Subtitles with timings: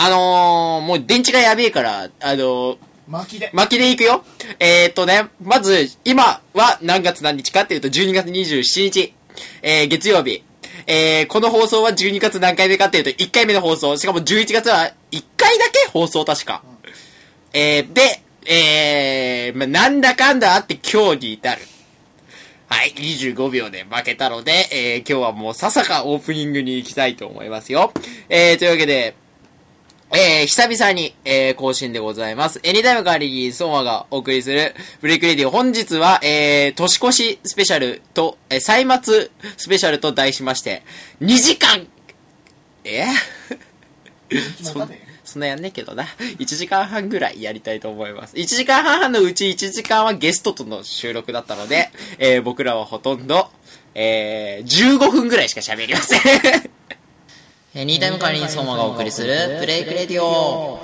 [0.00, 2.06] あのー、もう電池がやべえから、あ
[2.36, 2.76] のー、
[3.08, 3.50] 巻きで。
[3.52, 4.22] 巻きでいくよ。
[4.60, 9.12] えー、っとね、まず、今は何月何日かっていうと、12月27日、
[9.60, 10.44] えー、月曜日。
[10.86, 13.96] えー、この放送は12月何回目かっていうと、1回目の放送。
[13.96, 16.62] しかも11月は1回だけ放送確か。
[17.52, 21.60] えー、で、えー、まあ、なんだかんだあって今日に至る。
[22.68, 27.92] はい、25秒で負けたので、えー、今日はもうささかオープニングに行きたいと思いますよ。
[28.28, 29.16] えー、というわけで、
[30.10, 32.60] えー、久々に、えー、更新でございます。
[32.62, 35.50] エニタイム代わりにソーマがお送りするブレイクレディオ。
[35.50, 40.82] 本日は、えー、年越しスペシャルと、えー、歳末スペシャルと題しまして、
[41.20, 41.86] 2時間
[42.84, 43.06] え
[44.62, 44.90] そん
[45.24, 46.04] そんなやんねえけどな。
[46.38, 48.34] 1時間半ぐらいやりたいと思います。
[48.36, 53.50] 1時間半のうち1時間はゲストとの収録だったので、えー、僕らはほとんど、
[53.94, 56.77] えー、15分ぐらいしか喋りません。
[57.78, 60.80] えー、ニータイム代わりにソーマがお送りするブレイクレディオ。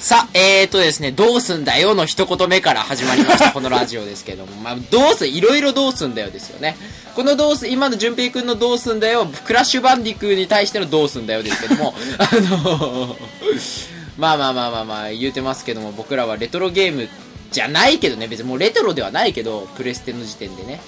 [0.00, 4.54] さあ、えーとですね、どうすんだよの一言目から始まりました、このラジオですけども。
[4.56, 6.76] まあ、どうす、いろいろどうすんだよですよね。
[7.14, 13.16] このどうす、今の淳平くんのどうすんだよ、クラッシュバンディクーに対してのどうすんだよですけども、 あの
[14.18, 17.08] まあまあまあまあまあ言うてますけども、僕らはレトロゲーム
[17.52, 20.80] じゃないけどね、別にもうレトロではないけど、プレステの時点でね、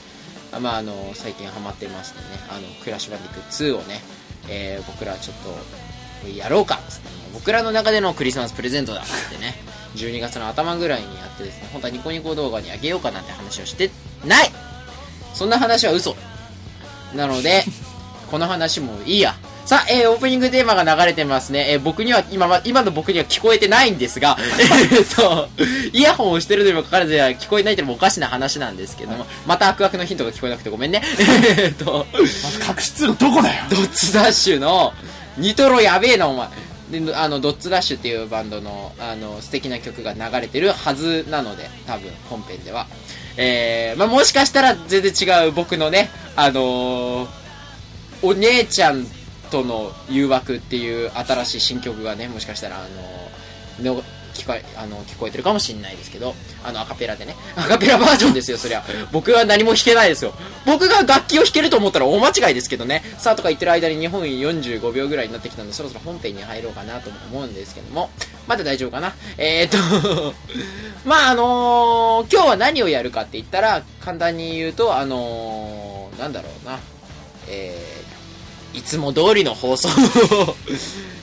[0.53, 4.03] あまああの、最近ハマってましてね、あの、クラッシュバンディクー2をね、
[4.49, 5.37] えー、僕らはちょっ
[6.25, 9.55] と、やろうかっつって、僕らの中でのクリスマスプレゼントだっつってね、
[9.95, 13.91] 12月の頭ぐらいにやってですね、本当はニコニコ動画にあげようかなって話をして
[14.25, 14.51] ない
[15.37, 16.17] そんな話は嘘
[17.15, 17.65] なので、
[18.31, 19.37] この話もいいや。
[19.67, 21.73] さあ、えー、オープニングテーマが流れてますね。
[21.73, 24.39] えー、僕には、今は、今の僕には聞こえてないんですが、
[24.93, 25.49] えっと、
[25.93, 31.03] イヤホンをしてるのにもかかわらず聞こえないってのもおかしな話なんですけども、また悪悪のヒントが聞こえなくてごめんね。
[31.59, 33.65] えっと、まず隠し通路どこだよ。
[33.69, 34.95] ドッツダッシュの、
[35.37, 36.49] ニトロやべえな、お前。
[36.91, 42.87] で、あの、ドッツダッシュっていうバンドの、あの、素敵な曲が流れてるはずなので、多分、本編では。
[43.37, 47.29] えー、まあ、もしかしたら全然違う僕のね、あのー、
[48.23, 49.07] お姉ちゃん
[49.51, 52.83] との誘惑っていう新しい新曲がね、もしかしたら、あ
[53.83, 54.03] のー、の
[54.37, 57.35] 聞こえ、あの、聞こえてるかもしれないですけど、あの、アカペラでね。
[57.57, 58.85] アカペラバージョンですよ、そりゃ。
[59.13, 60.35] 僕は何も弾けないですよ。
[60.65, 63.03] 僕が楽器を弾けると思ったら大間違いですけどね。
[63.19, 68.11] さあとか言ってる間に日本45秒ぐらいになってきたんで、そろそろ本編に入ろうかなと思うんですけども。
[68.47, 69.15] まだ大丈夫かな？
[69.39, 69.77] えー、
[70.15, 70.35] っと、
[71.05, 76.79] まあ、あのー、今日は何をやるかって言ったら、簡単に言うと、あのー、なんだろうな。
[77.49, 80.57] えー、いつも通りの放送を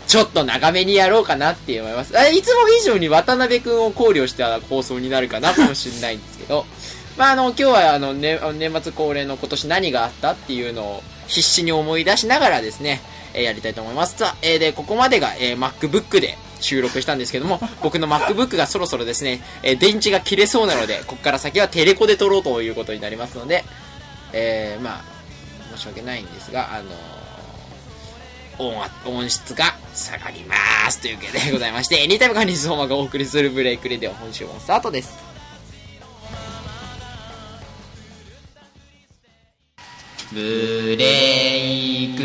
[0.08, 2.14] ちょっと長めにやろうかなって思います。
[2.32, 6.66] いつも以上に渡辺くんを考慮した放送になるかなかもしれないんですけど、
[7.18, 13.02] まあ、あの、今日はあの、ね、年末恒例の今年何があったっていうのを必死に思い出しながらですね、
[13.34, 14.16] えーやりたいと思います。
[14.18, 23.64] さあ、えーで、ここまでが、えー MacBook で収録したんですけども、 僕の MacBook がそろそろですね、え電池が切れそうなので、ここから先はテレコで撮ろうということになりますので、
[24.32, 26.92] えーまあ、申し訳ないんですが、あの
[28.60, 30.56] 音圧音質が下がりま
[30.90, 35.34] すというわけでございまして、エニタイムカニズホーマがお送りするブレイクレディオ本週もスタートです。
[40.34, 42.24] ブレイク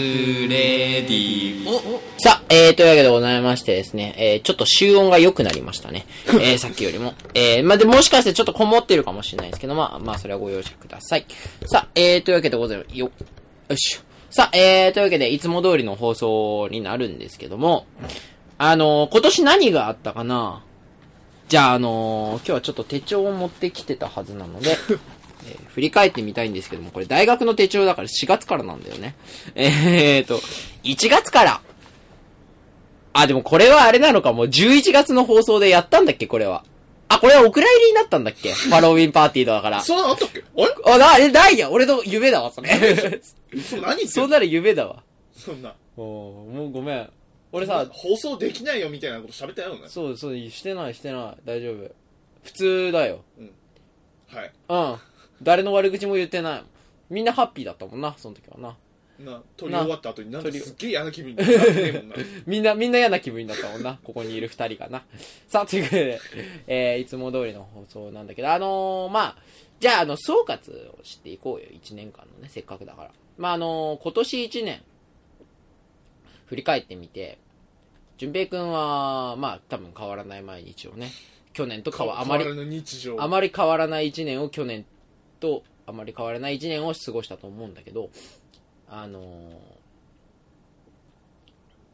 [0.48, 2.00] レディオ。
[2.18, 6.06] さあ、えー、というわけでございましてですね、えー、ちょっと集音が良くなりましたね。
[6.40, 7.12] えー、さっきよりも。
[7.34, 11.26] えー、まあ、で、もしかしてちょっとこもってるかもしれないですけど、まあ、まあ、それはご容赦ください。
[11.66, 12.96] さあ、えー、というわけでございます。
[12.96, 13.10] よ、
[13.68, 14.07] よいしょ。
[14.30, 17.86] さあ、えー、というわけで、いつも通りの放送になるんですけども、
[18.58, 20.62] あのー、今年何があったかな？
[21.48, 24.70] じゃあ、あのー、今日はちょっと手帳を持ってきてたはずなので、
[25.48, 29.14] えー振り返ってみたいんですけども、これ大学の手帳だから4月からなんだよね。
[29.54, 30.40] えーと、
[30.82, 31.60] 1月から。
[33.12, 36.64] あ、でもこれはあれなのか、もう11月の放送でやったんだっけ、これは。
[37.08, 38.52] あ、これはお蔵入りになったんだっけ？
[38.52, 39.81] ハロウィンパーティーだから。
[39.81, 40.44] そんなのあったっけ？
[40.56, 40.94] あれ？
[40.94, 42.69] あ、な、え、ないや、俺の夢だわ、それ。
[42.69, 43.20] それ何言っ
[43.82, 45.02] てんのそんなの夢だわ。
[45.34, 45.75] そんな。
[45.96, 46.05] おー
[46.55, 47.10] もうごめん。
[47.50, 49.88] 俺さ、放送できないよみたいなこと喋ったよね。
[49.88, 51.43] そうそう、してない、してない。
[51.44, 51.90] 大丈夫。
[52.44, 53.25] 普通だよ。
[54.28, 54.52] はい。
[54.69, 54.99] うん。
[55.43, 56.62] 誰の悪口も言ってない。
[57.08, 58.76] みんなハッピーだったもんな、その時はな。
[59.25, 62.17] な、撮り終わった後になんかすっげえ嫌な気分になってねえもんな。
[62.47, 63.99] みんな、みんな嫌な気分になったもんな。
[64.03, 65.05] ここにいる二人がな。
[65.49, 66.20] さあ、ということで、
[66.67, 69.37] えー、いつも通りの放送なんだけど、あのー、まあ、
[69.81, 71.69] じゃあ、あの、総括をしていこうよ。
[71.73, 73.11] 一年間のね、せっかくだから。
[73.37, 74.82] まあ、あのー、今年一年、
[76.47, 77.38] 振り返ってみて、
[78.19, 81.11] 淳平くんは、まあ、多分変わらない毎日をね、
[81.53, 84.85] 去年と変わ、あまりあまり変わらない1年を去年
[85.41, 88.11] とあまり変わらない1年を過ごしたと思うんだけど
[88.90, 89.52] あのー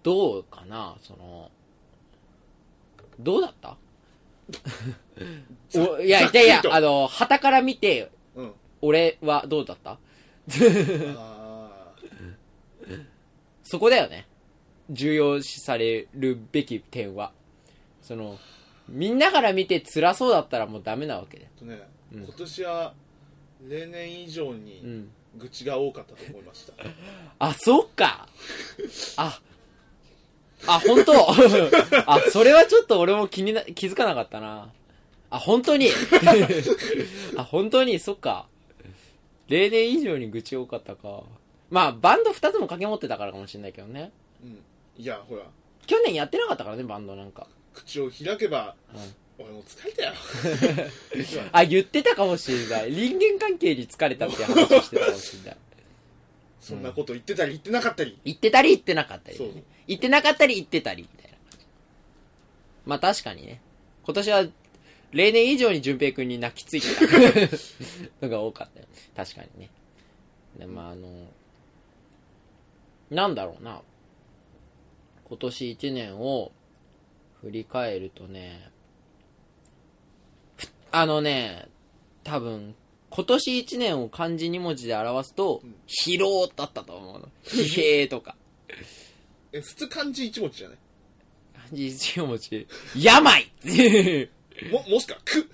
[0.03, 1.51] どうかなその
[3.19, 3.77] どうだった？
[5.81, 8.53] おいやいやいやあの旗から見てうん。
[8.83, 9.99] 俺はどうだった？
[11.17, 11.95] あ
[13.63, 14.27] そこだよね。
[14.91, 17.33] 重要視されるべき点は。
[18.03, 18.39] その
[18.89, 21.49] みんなから見て辛そうだったらもうダメなわけで。
[21.63, 22.25] ね、うん。
[22.25, 22.93] 今年は
[23.67, 26.73] 例年以上うにん愚痴が多かったと思いました、
[27.39, 28.29] あ、そっか。
[29.17, 29.41] あ、
[30.67, 31.31] あ、本当
[32.11, 34.73] あ、それはちょっと俺も気にな、気づかなかったな。
[35.31, 35.89] あ、本当に
[37.37, 38.47] あ、本当に、そっか。
[39.49, 41.23] 例年以上に愚痴多かったか。
[41.71, 44.13] まあ、バンド2つも掛け持ってたからかもしれないけどね。
[44.43, 44.63] うん、
[44.97, 45.43] いやほら
[45.87, 47.47] 去年やってなかったからね、バンドなんか。
[47.73, 50.13] 口を開けば、うん俺も疲れたよ
[51.53, 52.93] あ、言ってたかもしれない。
[52.93, 55.57] 人間関係に疲れたって話をしてたかもしれない。
[56.61, 59.65] そんなこと言ってたり言ってなかったり、言ってたり言ってなかったり、そうね。
[59.87, 61.37] 言ってなかったり言ってたりみたいな。
[62.87, 63.61] まあ確かにね。
[64.05, 64.47] 今年は
[65.13, 68.87] 例年以上に淳平くんに泣きついてた のが多かったよ。
[69.17, 69.71] 確かにね。
[70.59, 71.29] でまああの、
[73.11, 73.83] なんだろうな。
[75.25, 76.53] 今年一年を
[77.41, 78.74] 振り返るとね、ふ
[80.97, 81.69] あのね、
[82.23, 82.77] 多分、
[83.11, 87.29] 今年一年を漢字二文字で表すと、ん疲労だったと思うの。
[87.45, 88.37] 疲弊とか。
[89.53, 90.79] え普通漢字一文字じゃない？
[91.55, 93.47] 漢字一文字、病
[94.71, 95.49] ももしくはく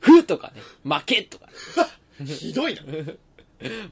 [0.00, 1.46] ふとかね、負けとか。
[2.24, 2.80] ひどいな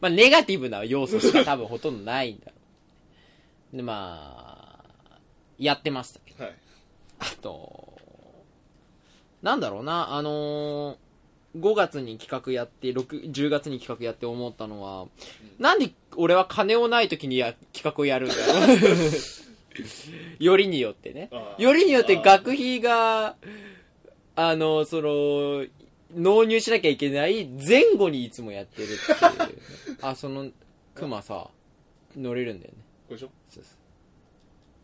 [0.00, 2.52] まあ、ネガティブな要素しか多分ほとんどないんだろ
[3.74, 3.76] う。
[3.76, 5.18] で、まあ、
[5.58, 6.44] やってましたけど。
[6.44, 6.54] はい
[7.20, 7.93] あと、
[9.44, 10.96] なんだろうな、あのー
[11.56, 15.06] 5月に企画やって、6 10月に企画やって思ったのは、
[15.60, 18.78] なんで俺は金をない時にや企画をやるんだろう
[20.42, 21.30] よりによってね。
[21.58, 23.36] よりによって学費が、
[24.34, 25.64] あの、その、
[26.12, 28.92] 納入しなきゃいけない前後にいつもやってるって
[29.52, 29.54] い
[29.94, 29.98] う。
[30.02, 30.50] あ、その、
[30.96, 31.50] 熊さ、
[32.16, 32.78] 乗れるんだよね。
[33.08, 33.30] これでしょ？
[33.48, 33.70] そうそ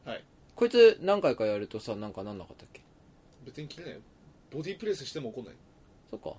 [0.07, 0.09] う。
[0.09, 0.25] はい。
[0.55, 2.81] こいつ何回かやるとさ、なんかなんなかったっけ？
[3.45, 4.01] 別に切れないよ
[4.51, 5.55] ボディープレスしても怒んない
[6.11, 6.35] そっか。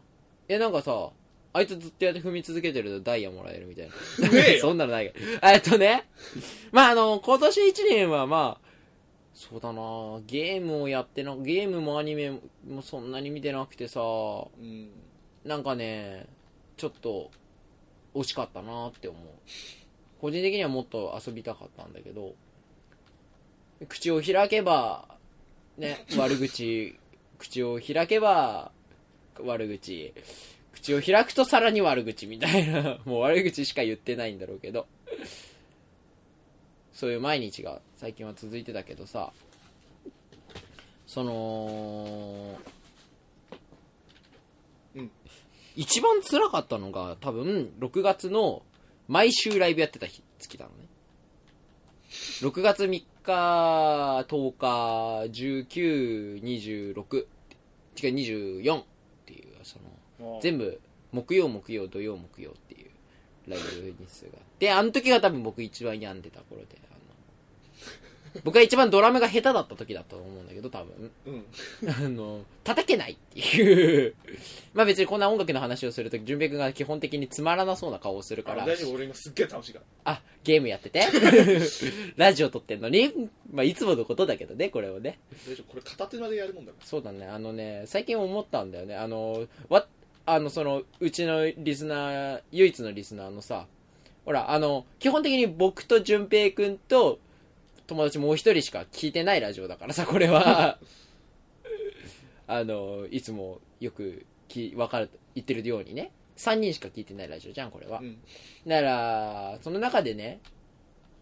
[0.47, 1.09] え、なんかさ、
[1.53, 4.29] あいつずっとやって踏み続けてるとダイヤもらえるみたいな。
[4.29, 5.53] ねえよ そんなのないから。
[5.53, 6.07] えっとね。
[6.71, 8.71] まあ、あの、今年1年はまあ、
[9.33, 12.31] そうだなゲームをやってな、ゲームもアニメ
[12.67, 14.89] もそんなに見てなくてさ、うん
[15.43, 16.27] なんかね、
[16.77, 17.31] ちょっと、
[18.13, 19.23] 惜しかったなって思う。
[20.19, 22.35] 個人的にはもっと遊びたかったんだけど、
[23.89, 25.07] 口を開けば、
[25.77, 26.99] ね、悪口、
[27.41, 28.71] 口を開けば、
[29.39, 30.13] 悪口、
[30.73, 34.87] 口を開くとさらに悪口みたいな、 もう悪口しか言ってないんだろうけど、
[36.93, 39.33] そういう毎日が最近は続いてたけどさ、
[41.07, 42.59] その、
[44.95, 45.11] うん。
[45.75, 48.61] 一番辛かったのが多分6月の
[49.07, 50.90] 毎週ライブやってた日月なのね。
[52.11, 55.31] 6月3日10日
[56.41, 57.25] 1926
[58.03, 58.83] 違う24っ
[59.25, 59.79] ていうそ
[60.19, 60.79] の全部
[61.11, 62.89] 木曜木曜土曜木曜っていう
[63.49, 66.77] ライブ日数があってあの時が多分僕一番病んでた頃で
[68.43, 71.11] 僕が一番ドラムが下手だった時だったと思うんだけど多分。
[71.25, 71.89] うん。
[71.89, 74.15] あの、叩けないっていう。
[74.73, 81.05] まあ別にこんな音楽の話をするとき、淳平君が基本的につまらなそうな顔をするから、あ大丈夫俺今すっげえ楽しいからあ、ゲームやってて。
[82.15, 85.19] ラジオ撮ってんのに、まあいつものことだけどね、これをね。
[85.47, 88.95] 大丈夫これ片手までやるもんだかそうだね、あのね、最近思ったんだよね。
[88.95, 89.85] あの、わ、
[90.25, 93.67] あの、その、うちのリスナー、唯一のリスナーのさ、
[94.25, 97.19] ほら、あの、基本的に僕と淳平君と、
[97.91, 100.79] 友達もう一人しか聞いてないラジオだからさ、これは。
[102.47, 106.13] あの、いつもよくき、わかる、言ってるようにね。
[106.37, 107.99] 3人しか聞いてないラジオじゃん、これは。
[107.99, 108.21] らうん
[108.65, 110.39] だから、その中でね、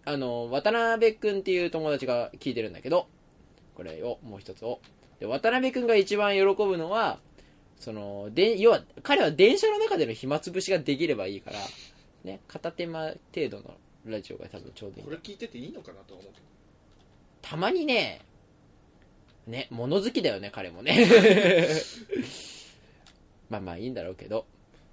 [0.06, 3.08] あの、渡辺くんっていう友達が聞いてるんだけど、
[3.74, 4.80] これを、もう一つを。
[5.20, 7.20] で、渡辺くんが一番喜ぶのは、
[7.80, 11.58] その、で、要は、彼は電車の中での暇つぶしができればいいから、
[12.24, 15.10] ね、片手間程度のラジオが多分ちょうどいいこ。
[15.10, 16.59] れ聞いてていいのかなとは思うけど
[17.50, 18.22] たまにね、
[19.48, 21.08] ね、物好きだよね、彼もね。
[23.50, 24.46] まあまあいいんだろうけど。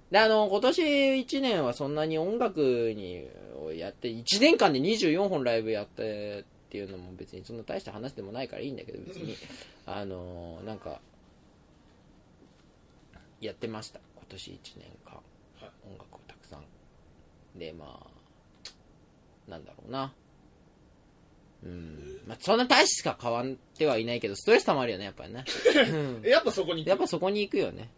[0.09, 3.27] で、あの、今年1年はそんなに音楽に
[3.63, 9.35] をやって、1年間で24本ライブやってっていうのも別にそんな大した話でもないからいいんだけど、別に。
[9.85, 10.99] あの、なんか、
[13.39, 13.99] やってました。
[14.15, 15.13] 今年1年間。
[15.13, 16.65] はい音楽をたくさん。
[17.59, 20.11] で、まあ、なんだろうな。
[21.63, 22.21] うん。
[22.27, 23.45] まあ、そんな大しか変わっ
[23.77, 25.45] てはいないけど、ストレス溜まるよね、やっぱりね。
[26.27, 27.89] やっぱそこにやっぱそこに行くよね。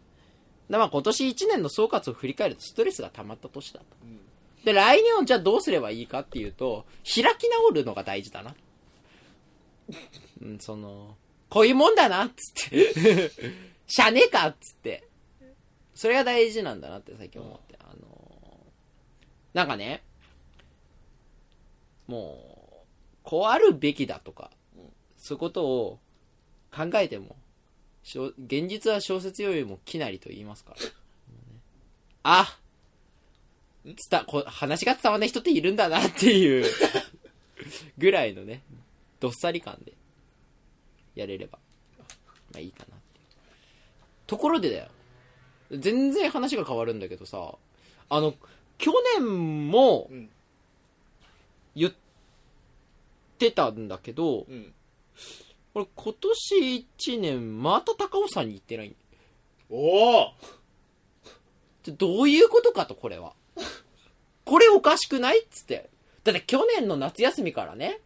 [0.70, 3.86] だまあ今年1年の総括を振り返るとストレスが溜まった年だと。
[4.04, 4.20] うん
[4.64, 8.56] で、来年をじゃあどうすればいいかっていうと、開き直るのが大事だな。
[10.42, 11.16] うん、その、
[11.50, 13.32] こういうもんだなっつって。
[13.88, 15.08] しゃねえかっつって。
[15.96, 17.78] それが大事なんだなって最近思って。
[17.80, 18.68] あの
[19.54, 20.04] なんかね、
[22.08, 22.59] もう、
[23.30, 24.50] こうあるべきだとか、
[25.16, 26.00] そういうことを
[26.76, 27.36] 考えても、
[28.04, 30.78] 現実は小説よりもきなりと言いますから。
[32.24, 32.58] あ
[33.86, 33.96] 伝
[34.26, 36.66] こ話が伝わらない人っているんだなっていう
[38.00, 38.64] ぐらいのね、
[39.20, 39.94] どっさり感で
[41.14, 41.60] やれれば、
[42.52, 43.28] まあいいかなっていう。
[44.26, 44.88] ところでだよ。
[45.70, 47.54] 全然話が変わるんだけどさ、
[48.10, 48.34] あの、
[48.80, 50.30] 去年もうん
[51.76, 51.94] 言っ
[53.40, 54.74] てたんだけど、うん
[55.74, 58.96] これ今年1年また高尾山に行ってない
[59.70, 60.34] おお
[61.86, 63.34] どういうことかと、これは。
[64.46, 65.90] これおかしくないっつって。
[66.24, 68.00] だって去年の夏休みからね、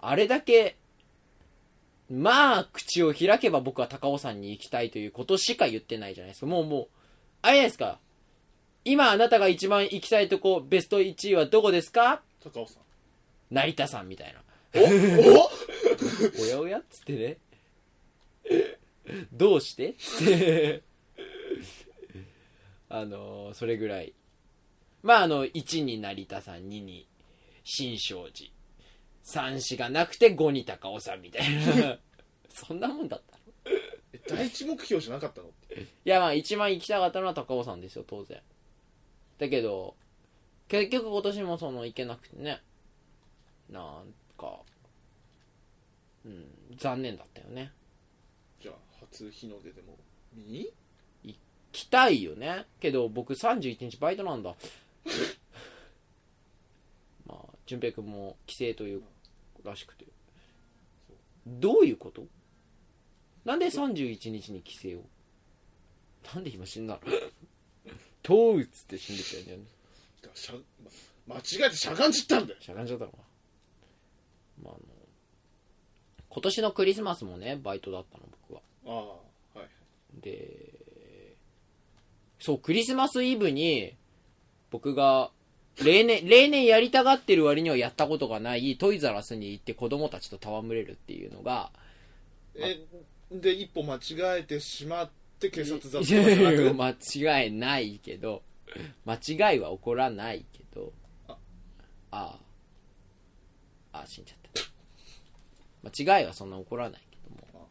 [0.00, 0.76] あれだけ、
[2.10, 6.46] まあ、口を開けば僕は高尾山に行きたいということしか言ってないじゃないですか。
[6.46, 6.88] もうもう、
[7.42, 7.98] あれじゃないですか。
[8.84, 12.22] 今あなたが一番行きたいとこ、ベスト1位はどこですか？
[12.42, 12.82] 高尾さん
[13.52, 14.42] 成田山みたいな。
[14.74, 15.50] おお？
[16.42, 17.38] おやおやっつってね。
[19.32, 19.90] どうして？
[19.90, 20.82] っつって。
[22.88, 24.14] あのーそれぐらい。
[25.02, 27.06] まあ、あの、1に成田さん、2に
[27.64, 28.50] 新勝寺。
[29.24, 31.98] 3子がなくて5に高尾山みたいな。
[32.48, 33.36] そんなもんだった
[33.70, 33.76] の？
[34.14, 35.48] え第一目標じゃなかったの？
[35.48, 35.52] い
[36.04, 38.40] や、まあ、一番行きたかったのは高尾山ですよ、当然。
[39.38, 39.94] だけど、
[40.68, 42.62] 結局今年もその行けなくてね。
[43.72, 44.60] なんか、
[46.24, 46.44] うん、
[46.76, 47.72] 残念だったよね。
[48.60, 49.96] じゃあ初日の出でも
[50.34, 50.72] 見に？
[51.72, 52.66] 来たいよね。
[52.80, 54.54] けど僕31日バイトなんだ。
[57.26, 59.02] まあ淳平君も帰省という
[59.64, 60.06] らしくて。
[61.46, 62.26] どういうこと？
[63.44, 65.04] なんで31日に帰省を？
[66.34, 67.08] なんで今死んだの？
[68.22, 69.64] とうっつって死んでたよね。
[71.26, 72.60] 間違えてしゃがんじったんだよ。
[72.60, 73.18] しゃがんじゃったのか。
[73.18, 73.24] な
[74.62, 74.80] まああの
[76.28, 78.60] 今年のクリスマスもねバイトだったの僕は。
[78.86, 79.68] ああはい
[80.20, 80.72] で、
[82.38, 83.94] そう、クリスマスイブに、
[84.70, 85.30] 僕が、
[85.82, 91.70] 例年、例年やりたがってる割にはやったことがないトイザラスに行って子供たちと戯れるっていうのが、
[92.56, 92.80] え
[93.30, 98.42] で一歩間違えてしまって警察だったいとかじゃなやいやく間違いないけど、
[99.06, 99.14] 間
[99.52, 100.92] 違いは起こらないけど、
[101.28, 101.36] あ
[102.10, 102.38] あ。
[103.92, 104.41] あ、あ死んじゃった。
[105.84, 107.68] 間違いはそんな起こらないけども。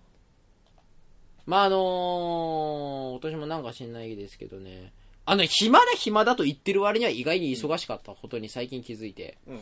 [1.46, 4.94] まああのー、今年もなんか知んないですけどね、
[5.26, 9.62] あの、暇だ暇だと言ってる割には意外に忙しかったことに最近気づいて、うん。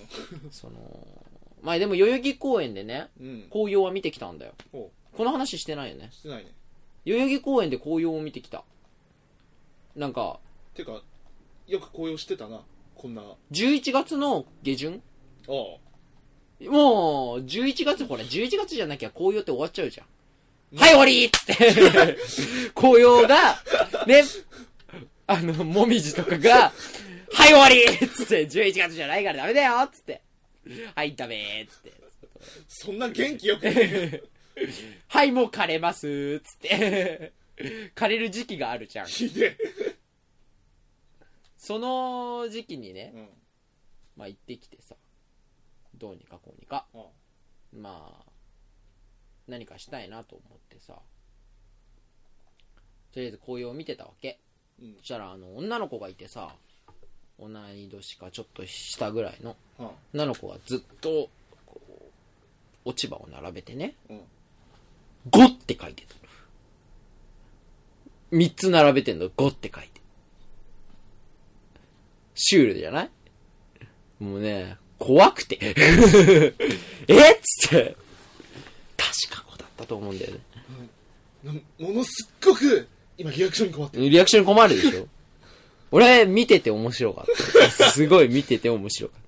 [0.51, 0.75] その、
[1.61, 3.47] まあでも代々木公園でね、うん。
[3.49, 4.53] 紅葉は見てきたんだよ。
[4.73, 6.09] おこの話してないよね。
[6.11, 6.51] してないね。
[7.05, 8.63] 代々木公園で紅葉を見てきた。
[9.95, 10.39] なんか、
[10.73, 11.01] てか
[11.67, 12.61] よく紅葉してたな。
[12.95, 13.21] こんな。
[13.21, 15.01] あ11月の下旬？
[15.47, 15.51] あ
[16.67, 20.07] もう、11月、ほら、11月じゃなきゃ紅葉って終わっちゃうじゃん。
[20.77, 22.17] はい、終わりっつって、
[22.75, 23.63] 紅葉が、
[24.05, 24.23] ね、
[25.25, 26.73] あの、もみじとかが、
[27.31, 30.21] はい、終わりっつって、11月じゃないからダメだよっつって、
[30.95, 31.93] はい、ダメっつって、
[32.67, 34.21] そんな元気よくね。
[35.07, 37.31] はい、もう枯れますっつって、
[37.95, 39.07] 枯れる時期があるじゃん。
[39.07, 39.95] ひでえ。
[41.57, 43.29] その時期にね、うん。
[44.15, 44.95] まあ行ってきてさ、
[45.99, 46.97] どうにかこうにか、あ
[47.73, 48.31] まあ、
[49.47, 50.93] 何かしたいなと思ってさ、
[53.11, 54.39] とりあえず紅葉を見てたわけ。
[54.81, 54.95] うん。
[54.99, 56.55] そしたら、あの、女の子がいてさ、
[57.39, 61.29] 同い年かちょっと下ぐらいのあ女の子がずっと、
[61.65, 61.81] こ
[62.85, 64.21] う、落ち葉を並べてね、うん。
[65.31, 66.19] 5って書いてたの。
[68.39, 70.01] 3つ並べてんの、5って書いて。
[72.35, 73.09] シュールじゃない？
[74.19, 75.57] もうね、怖くて。
[77.07, 77.31] え？
[77.31, 77.95] っつって。
[78.97, 80.39] 確か子だったと思うんだよね。
[81.43, 81.53] な
[81.87, 82.87] ものすっごく
[83.17, 85.07] 今リアクションに困ってるリアクションに困るでしょ？
[85.91, 87.25] 俺、見てて面白かっ
[87.77, 87.89] た。
[87.91, 89.21] すごい見てて面白かっ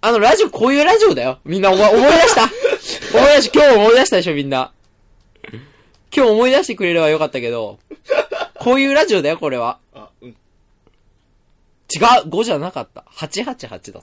[0.00, 0.08] た。
[0.08, 1.38] あの、ラジオ、こういうラジオだよ。
[1.44, 1.96] みんな思い出
[2.28, 2.42] した
[3.16, 4.72] 思い出し、今日思い出したでしょ、みんな。
[6.14, 7.78] 今日思い出してくれればよかったけど、
[8.58, 9.78] こういうラジオだよ、これは。
[11.94, 13.04] 違う !5 じゃなかった。
[13.16, 14.00] 888だった。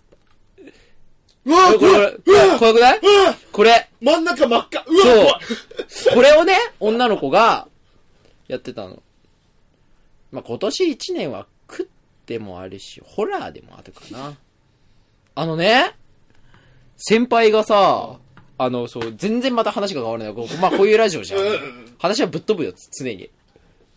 [1.44, 3.00] うわこれ、怖くない？
[3.00, 4.94] うわこれ、真ん中真っ赤う
[5.26, 5.40] わ
[5.88, 7.68] そうこれをね、女の子が、
[8.48, 9.02] やってたの。
[10.32, 11.86] まあ、今年1年は食っ
[12.26, 14.36] てもあるし、ホラーでもあるかな。
[15.34, 15.96] あのね、
[16.98, 18.18] 先輩がさ、
[18.58, 20.36] あの、そう、全然また話が変わるんだよ。
[20.36, 21.42] こうまあ、こういうラジオじゃん。
[21.98, 23.30] 話はぶっ飛ぶよ、常に。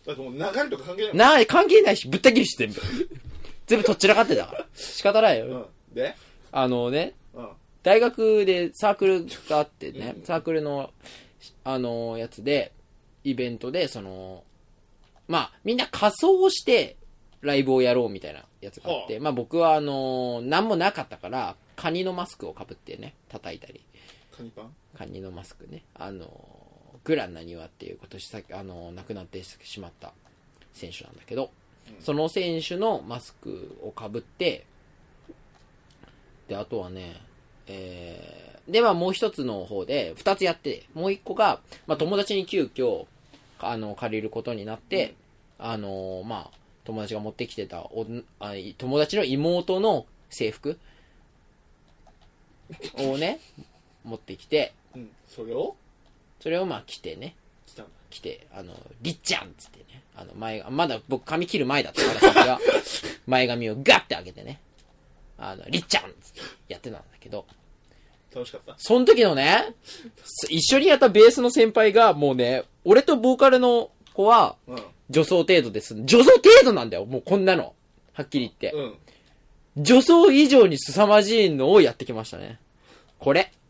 [0.07, 2.81] だってもう流れとか関係ないなあ、関係ないし、ぶった切るし、全部。
[3.67, 4.65] 全部とっちらかってたから。
[4.73, 5.45] 仕方ないよ。
[5.45, 5.95] うん。
[5.95, 6.15] で？
[6.51, 7.49] あのね、うん。
[7.83, 10.91] 大学でサークルがあってね、サークルの、
[11.63, 12.71] あの、やつで、
[13.23, 14.43] イベントで、その、
[15.27, 16.95] まあ、みんな仮装をして、
[17.41, 23.81] ライブをやろうみたいなやつがあって、はまあ僕はあの、なんもなかったから、カニのマスクをかぶってね、叩いたり、
[24.35, 24.75] カニパン？
[24.97, 26.29] カニのマスクね、あの、
[27.03, 30.13] グランなにわっていう今年さあの、亡くなってしまった
[30.73, 31.49] 選手なんだけど、うん
[31.99, 34.65] その選手のマスクをかぶって、
[36.47, 37.21] で、あとはね、
[37.67, 43.05] えー、で、まあもう一つの方で、二つやって、もう一個が、まあ友達に急遽、
[43.59, 45.15] あの、借りることになって、
[45.57, 50.77] あのまあ、友達が持ってきてたおんあ、友達の妹の制服
[52.97, 53.39] をね、
[54.03, 55.09] 持ってきて、うん。
[55.27, 55.75] それを？
[56.41, 57.91] それをまあ着てね、来たんだ。
[58.09, 59.84] 来て、あの、りっちゃんっつってね、
[60.15, 62.59] あの、前が、まだ僕髪切る前だったから、それは、
[63.27, 64.59] 前髪をガッて上げてね、
[65.37, 66.13] あの、りっちゃんって
[66.69, 67.45] やってたんだけど、
[68.33, 68.75] 楽しかった？
[68.77, 69.73] その時のね、
[70.49, 74.83] 一緒にやったベースの先輩が、もうね、俺とボーカルの子は、うん。
[75.09, 75.93] 女装程度です。
[76.03, 77.75] 女装程度なんだよ、もうこんなの。
[78.13, 78.71] はっきり言って。
[78.75, 78.97] うん。
[79.83, 82.59] 女装以上に凄まじいのをやってきましたね。
[83.19, 83.51] これ。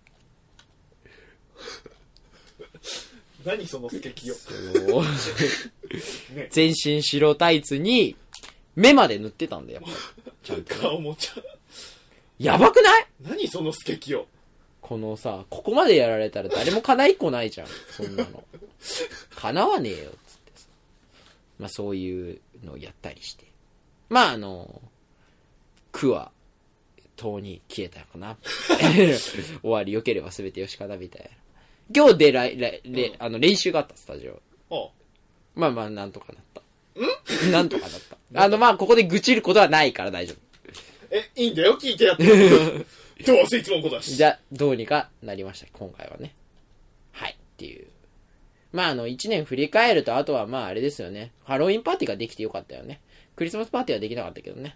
[3.45, 4.35] 何その素敵よ。
[6.33, 6.47] ね。
[6.51, 8.15] 全身白タイツに、
[8.75, 9.93] 目まで塗ってたんだよ、やっ
[10.25, 10.81] ぱちゃんとね。
[10.81, 11.33] 顔もちゃ。
[12.37, 13.07] やばくない？
[13.21, 14.27] 何その素敵よ。
[14.81, 17.67] このさ、ここまでやられたら誰も叶いっこないじゃん。
[17.91, 18.43] そんなの。
[19.35, 20.67] 叶わねえよ、つってさ。
[21.57, 23.45] まあそういうのをやったりして。
[24.09, 24.81] まああの、
[25.91, 26.31] 苦は、
[27.15, 28.37] とうに消えたかな。
[28.77, 31.29] 終わり良ければ全てよしかな、みたいな。
[31.95, 34.41] 今日で来、来、れあの練習があった、スタジオ。
[34.69, 34.89] あ
[35.55, 36.61] まあまあ、なんとかなった。
[37.47, 37.51] ん？
[37.51, 37.99] なんとかなっ
[38.33, 38.43] た。
[38.43, 40.37] あの、まあ、ここで愚痴ることはないから大丈夫。
[41.11, 42.25] え、いいんだよ、聞いてやって。
[43.25, 44.15] どうせいつものことだし。
[44.15, 46.35] じゃあ、どうにかなりました、今回はね。
[47.11, 47.87] はい、っていう。
[48.73, 51.31] まあ、あの、一年振り返ると、あとはまあ、あれですよね。
[51.45, 52.99] ハロウィンパーティーができてよかったよね。
[53.37, 54.75] クリスマスパーティーはできなかったけどね。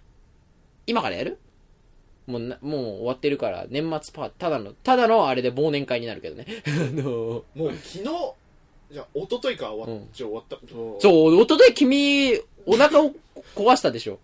[0.87, 1.37] 今からやる？
[2.27, 6.45] もうな、もう終わってるから、年末パーティー、ただの、ただのあれで忘年会になるけどね。
[6.65, 8.33] あの、もう昨日、
[8.91, 10.57] じゃあ、一昨日か終わっ、うんじゃあ終わった。
[10.67, 11.01] そう。
[11.01, 13.11] そう、おととい君、お腹を
[13.55, 14.19] 壊したでしょ。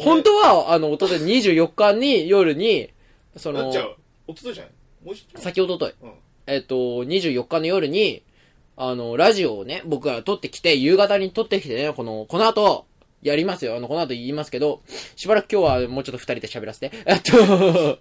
[0.00, 2.90] 本当は、あの、おととい24日に夜に、
[3.36, 3.88] そのあじゃ、あ、
[4.26, 4.72] 一昨日じゃない？
[5.04, 5.40] もう一日？
[5.40, 6.12] 先おととい、うん。
[6.46, 8.22] えっと、24日の夜に、
[8.76, 12.86] あの、ラジオをね、僕が撮ってきて、夕方に撮ってきてね、この、この後、
[13.22, 13.76] やりますよ。
[13.76, 14.82] あの、この後言いますけど、
[15.16, 16.92] しばらく今日はもうちょっと二人で喋らせて。
[17.06, 17.98] えっと、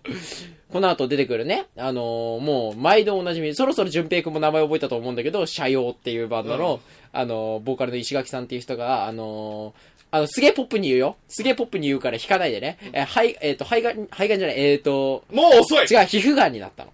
[0.71, 6.79] この後出てくるね、あのもう、毎度おなじみ、そろそろ淳平くんも名前覚えたと思うんだけど、社用っていうバンドの、うん
[7.13, 9.73] あのボーカルの石垣さんっていう人が、あの
[10.11, 11.15] あの、すげえポップに言うよ。
[11.27, 12.77] すげえポップに言うから弾かないでね。
[12.93, 16.91] え、はい、えっ、と、肺がん、肺がんじゃない、えっ、と、もう遅い違う、皮膚がんになったの。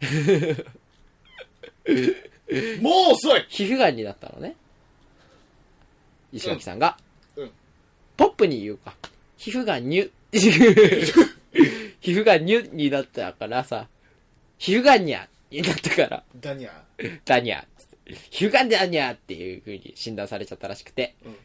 [2.82, 4.56] もう遅い 皮膚がんになったのね。
[6.32, 6.88] 石垣さんが。
[6.88, 7.09] うんうん
[8.20, 8.92] ポップに言うか。
[9.38, 10.36] 皮膚がんにゅ、皮
[12.12, 13.86] 膚がんにゅになったからさ、
[14.58, 16.70] 皮膚がんにゃになったから、ダニャ？
[17.24, 21.14] だにゃつって皮膚がんだにゃっていう風に診断されちゃったらしくて。
[21.24, 21.36] うん。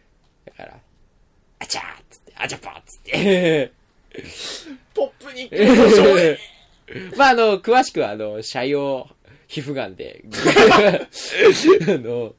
[0.47, 0.77] だから、
[1.59, 3.71] あちゃーっつって、あちゃぱーっつって。
[4.93, 6.37] ポップに行って遅い。
[7.15, 9.09] まあ、あの、詳しくは、あの、社用
[9.47, 12.35] 皮膚がんで、 あの、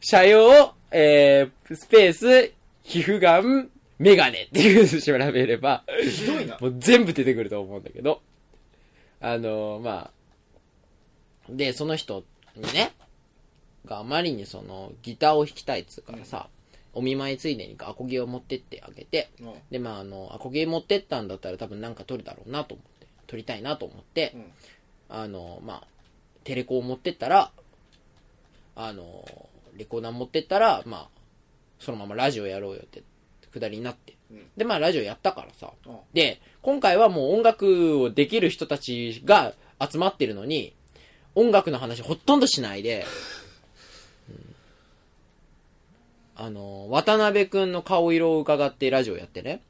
[0.00, 2.52] 社用、えー、スペース、
[2.90, 6.58] 皮膚がん、メガネっていう調べれば、ひどいな。
[6.58, 8.20] もう全部出てくると思うんだけど、
[9.20, 12.24] あの、まあ、で、その人
[12.56, 12.92] にね、
[13.86, 16.48] があまりにその、ギターを弾きたいっつうからさ、
[16.92, 19.54] お見舞いついでにアコギを持ってってあげて、うん。
[19.70, 24.44] で、まあ、あの、アコギ持ってったんだったら多分なんか撮るだろうなと思って、撮りたいなと思って、うん。
[25.10, 25.86] あの、まあ、
[26.42, 27.52] テレコを持ってったら、
[28.74, 29.24] あの、
[29.76, 31.19] レコーダー持ってったら、まあ、
[31.80, 33.02] そのままラジオやろうよって、
[33.50, 34.16] くだりになって。
[34.30, 35.72] うんで、まあラジオやったからさ。
[35.86, 40.74] あで、今回はもう音楽をできる人たちが集まってるのに、
[41.34, 43.04] 音楽の話ほとんどしないで、
[44.28, 44.54] うん
[46.36, 49.60] あの、渡辺くんの顔色を伺ってラジオやってね。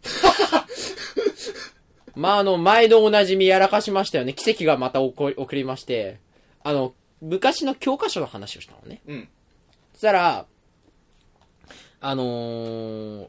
[2.14, 4.35] まあ、あの、毎度おなじみやらかしましたよね。
[4.35, 6.20] 奇跡がまた起こり、起こりまして、
[6.62, 9.01] あの、昔の教科書の話をしたのね。
[9.07, 9.29] うん
[9.94, 10.46] そしたら、
[12.01, 13.29] あのー、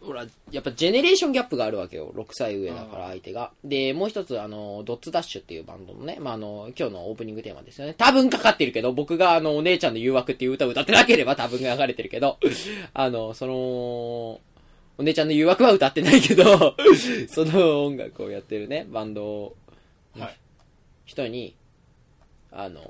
[0.00, 2.12] ほら、やっぱジェネレーションギャップがあるわけよ。
[2.14, 3.50] 6歳上だから相手が。
[3.64, 7.94] で、もう一つ、あの、ドッツダッシュっていうバンドのね、まあ、あの、今日のオープニングテーマですよね。
[7.94, 12.38] 多分かかってるけど、僕があの、お姉ちゃんの誘惑っていう歌を歌ってなければ多分が流れてるけど、
[12.94, 14.40] あの、その、お
[15.02, 16.76] 姉ちゃんの誘惑は歌ってないけど、
[17.28, 19.54] その音楽をやってるね、バンド
[20.18, 20.36] はい
[21.04, 21.54] 人に、
[22.50, 22.80] あの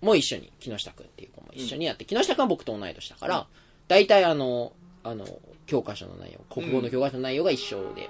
[0.00, 3.46] もう一緒に、木下くんっていう子も一緒にやって、木下くんは僕と同い年だから、
[3.90, 4.72] 大体あの、
[5.02, 5.26] あの、
[5.66, 8.08] 教科書の内容、国語の教科書の内容が一緒で、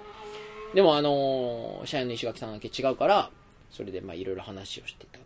[0.74, 3.30] でもあの、社員の石垣さんだけ違うから、
[3.70, 5.18] それでまあいろいろ話をしてた。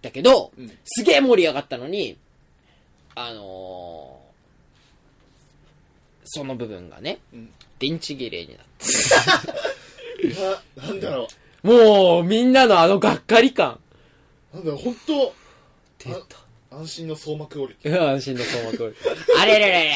[0.00, 2.16] だけど、うんすげえ盛り上がったのに、
[3.14, 4.22] あの
[6.24, 10.32] その部分がね、うん電池切れになって。
[10.80, 11.28] ななんだろ
[11.62, 13.78] もう、みんなのあのがっかり感。
[14.54, 15.34] うなんだろう本当
[15.98, 16.41] 出た。
[16.72, 18.96] 安心の相馬クオリテうん 安心の相馬く
[19.38, 19.94] あれれれれ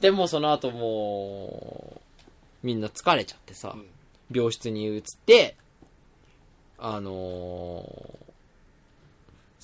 [0.00, 2.00] でもその後も
[2.62, 3.86] う、みんな疲れちゃってさ、ィ、うん。
[4.30, 5.56] 病室に移って、
[6.78, 8.26] あのー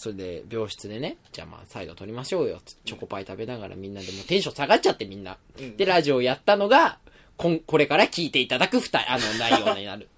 [0.02, 5.38] それで病室でね、じゃあまあ再度撮りましょうよ、チョコパイ食べながらみんなでもうテンション下がっちゃってみんな。
[5.56, 5.76] うん。
[5.76, 6.98] で、ラジオをやったのが、
[7.36, 10.08] こん、これから聞いていただく二人、あの内容になる。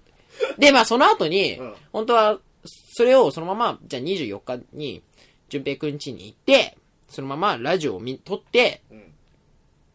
[0.57, 1.75] で、まあその後に、うん。
[1.93, 5.03] 本当は、それをそのまま、じゃあ24日に、
[5.49, 6.77] 淳平くん家に行って、
[7.09, 9.01] そのままラジオを見、撮って、うん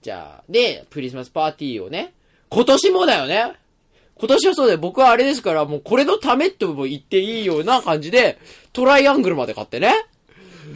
[0.02, 2.14] じゃあ、で、クリスマスパーティーをね、
[2.48, 3.52] 今年もだよね
[4.18, 4.78] 今年はそうだよ。
[4.78, 8.38] 僕はあれですから、もうこれのためとも言っていいような感じで、
[8.72, 9.92] トライアングルまで買ってね。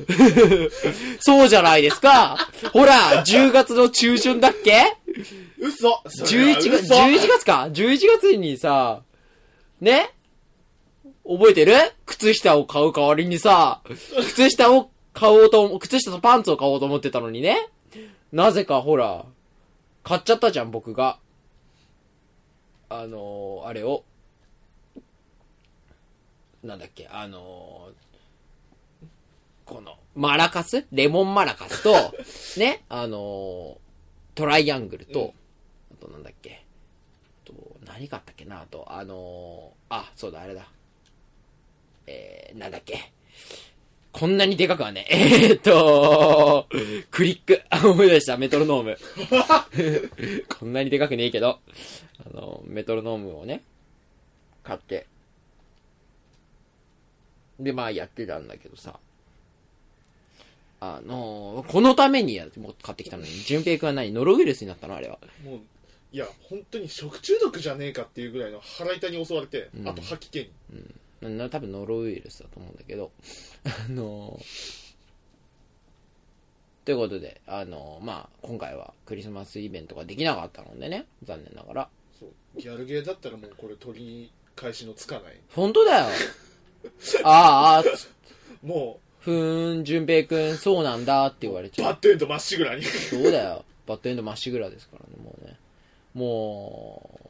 [1.21, 2.37] そうじゃないですか。
[2.73, 4.95] ほら、10月の中旬だっけ？
[5.59, 9.01] 嘘それは ?11 月、嘘11月か ?11 月にさ、
[9.81, 10.11] ね？
[11.27, 11.75] 覚えてる？
[12.07, 13.81] 靴下を買う代わりにさ、
[14.29, 17.71] 靴下を買おうと、靴下とパンツを買おうと思ってたのにね。
[18.33, 19.25] なぜかほら、
[20.03, 21.19] 買っちゃったじゃん、僕が。
[22.89, 24.05] あのー、あれを。
[26.63, 29.07] なんだっけ、あのー、
[29.65, 30.87] この、マラカス？
[30.93, 31.95] レモンマラカスと、
[32.61, 33.77] ね、あのー、
[34.35, 35.33] トライアングルと、うん
[35.93, 36.65] あとなんだっけ、
[37.45, 37.55] あと、
[37.87, 40.67] 何があったっけな、あと、あのー、あ、そうだ、あれだ。
[42.07, 43.13] えー、なんだっけ。
[44.13, 45.07] こんなにでかくはね。
[45.11, 46.69] えーっと、
[47.11, 47.63] クリック。
[47.69, 50.47] あ、 思い出した、メトロノーム。
[50.49, 51.59] こんなにでかくねえけど、
[52.25, 53.65] あの、メトロノームをね、
[54.63, 55.07] 買って。
[57.59, 58.99] で、まあやってたんだけどさ。
[60.81, 64.13] あのこのためにやもう買ってきたのに、淳平くんは何？
[64.13, 64.95] ノロウイルスになったの？
[64.95, 65.19] あれは。
[65.43, 65.61] もう
[66.13, 70.51] いや本当に食中毒じゃねえかっていうぐらいの腹痛に襲われて、うんあと吐き気に
[71.21, 73.11] な多分ノロウイルスだと思うんだけど。
[73.65, 74.39] あの
[76.85, 81.89] ということで、あのまあ、今回はクリスマスイベントができなかったのでね、残念ながら。
[82.19, 86.07] そうギャルゲーだったらもうこれ取り返しのつかない本当だよ。
[87.25, 87.85] ああ、
[88.63, 91.93] もふーん、淳平くん、そうなんだって言われうちゃう。
[91.93, 93.65] バッドエンドまっしぐらにそうだよ。
[93.87, 95.57] バッドエンドまっしぐらですからね、もうね。
[96.13, 97.21] も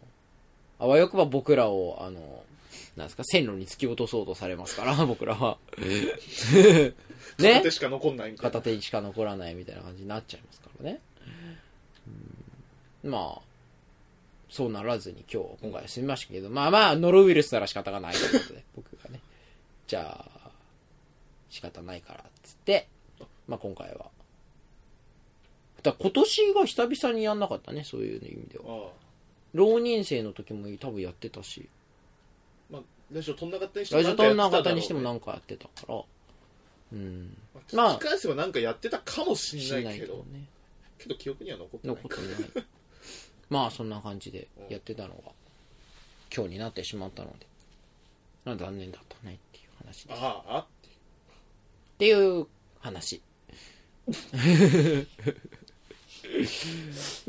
[0.80, 2.42] う、あわよくば僕らを、あの、
[2.96, 5.58] なんですか、線路に突き落とそうとされますから、 僕らは。
[7.38, 7.54] ね？
[7.54, 11.00] 片手しか残んないみたいな片手にしか残らないみたいな感じになっちゃいますからね。
[13.04, 13.42] うんまあ、
[14.48, 19.20] そうならずに今日、今回は済みましたけど、まあまあ、ノロウイルスなら仕方がないということで、 僕がね。
[19.88, 20.50] じゃあ、
[21.50, 22.86] 仕方ないから、っつって、
[23.48, 24.10] まあ今回は。
[25.82, 28.64] だ今年が久々にやんなかったね、そういう意味では。
[28.86, 29.04] ああ
[29.54, 31.83] 浪人生の時も多分やってたし、まあ
[33.14, 36.02] ラジオ飛んなかったにしてラジオトンなかやってたにしてもなんかやってたから、
[36.92, 37.36] うん。
[37.72, 40.46] まあまあ聞き返せばなんかやってたかもししれないけどね。
[40.98, 42.66] けど記憶には残ってない残ってない。
[43.50, 45.30] まあそんな感じでやってたのが
[46.34, 47.46] 今日になってしまったので、
[48.44, 50.18] まあ残念だったねっていう話です。
[50.18, 50.66] っああ
[51.98, 52.48] ていう
[52.80, 53.22] 話。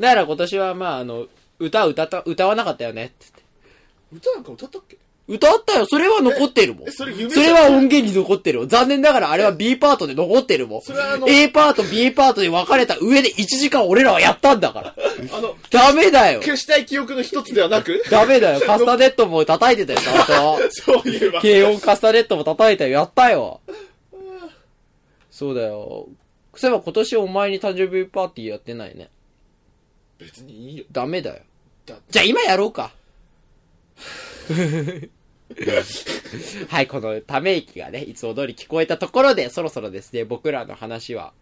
[0.00, 1.28] だから今年はまああの、
[1.60, 3.26] 歌歌った、歌わなかったよねって
[4.12, 4.98] 歌なんか歌ったっけ？
[5.28, 5.86] 歌ったよ。
[5.86, 6.88] それは残ってるもん。
[6.88, 8.66] えそれ夢それは音源に残ってるよ。
[8.66, 10.82] 残念ながらあれは B パートで残ってるもん。
[10.82, 14.94] それはあの A パート、B パートで分かれた上で1時間俺らはやったんだから。
[15.32, 16.40] あの、ダメだよ。
[16.42, 18.04] 消したい記憶の一つではなく？
[18.08, 18.60] ダメだよ。
[18.66, 20.58] カスタネットも叩いてたよ、ちゃんと。
[20.70, 21.40] そういえば。
[21.40, 22.90] 軽音カスタネットも叩いたよ。
[22.92, 23.60] やったよ。
[25.32, 26.06] そうだよ。
[26.54, 29.10] そういえば今年お前に誕生日パーティーやってないね。
[30.18, 30.84] 別にいいよ。
[30.92, 31.42] ダメだよ。
[31.84, 32.92] だじゃあ今やろうか。
[36.68, 41.32] はい、このため息がね、いつも通り聞こえたところで、そろそろですね、僕らの話は、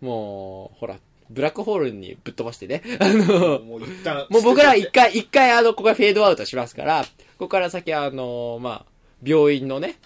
[0.00, 0.98] もう、ほら、
[1.30, 2.82] ブラックホールにぶっ飛ばしてね。
[2.98, 4.26] あの、もう一旦。
[4.28, 8.84] もう僕ら一回、一回あの、ここがフェードアウトしますから、ここから先あの、まあ、
[9.24, 9.98] 病院のね、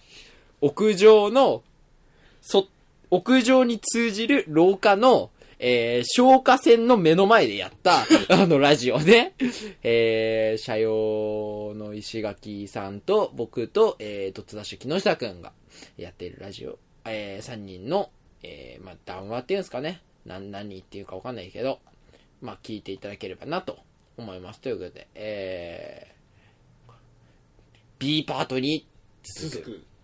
[0.60, 1.62] 屋上の、
[2.42, 2.68] そ、
[3.10, 9.34] 屋上に通じる廊下の、えー、消火栓の目の前でやった、 あの、ラジオね。
[9.82, 15.52] えー、社用の石垣さんと、僕と、えー、ドッツダッシュ木下くんが
[15.96, 18.10] やっているラジオ、えー、3人の、
[18.42, 20.02] えー、まあ、談話っていうんですかね。
[20.26, 21.80] 何、何っていうかわかんないけど、
[22.42, 23.78] まあ、聞いていただければなと
[24.18, 24.60] 思います。
[24.60, 26.92] ということで、えー、
[27.98, 28.86] B パートに
[29.22, 29.56] 続く。
[29.56, 29.95] 続く。